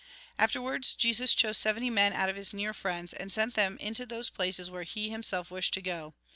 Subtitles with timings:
[0.39, 4.31] Afterwards, Jesus chose seventy men out of Ms near friends, and sent them into those
[4.31, 6.15] places where he himself wished to go.